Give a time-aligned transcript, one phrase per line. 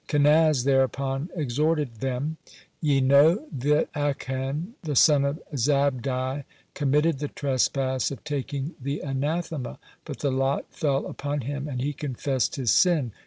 [0.07, 2.37] Kenaz thereupon exhorted them:
[2.81, 6.43] "Ye know that Achan, the son of Zabdi,
[6.73, 11.93] committed the trespass of taking the anathema, but the lot fell upon him, and he
[11.93, 13.11] confessed his sin.